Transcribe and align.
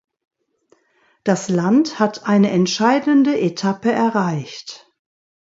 Das 1.23 1.47
Land 1.47 1.99
hat 1.99 2.25
eine 2.25 2.49
entscheidende 2.49 3.39
Etappe 3.39 3.91
erreicht. 3.91 4.91